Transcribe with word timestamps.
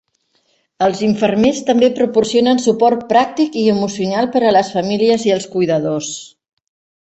Els 0.85 1.01
infermers 1.07 1.59
també 1.67 1.89
proporcionen 1.99 2.61
suport 2.63 3.03
pràctic 3.11 3.59
i 3.65 3.67
emocional 3.75 4.31
per 4.37 4.43
a 4.45 4.55
les 4.59 4.73
famílies 4.79 5.29
i 5.29 5.35
els 5.37 5.47
cuidadors. 5.55 6.11